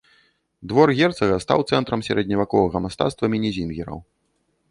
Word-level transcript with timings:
Двор 0.69 0.87
герцага 0.99 1.35
стаў 1.43 1.59
цэнтрам 1.73 2.03
сярэдневяковага 2.09 2.77
мастацтва 2.87 3.25
мінезінгераў. 3.37 3.99